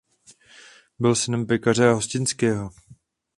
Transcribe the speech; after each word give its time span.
Byl 0.99 1.15
synem 1.15 1.45
pekaře 1.45 1.89
a 1.89 1.93
hostinského. 1.93 2.69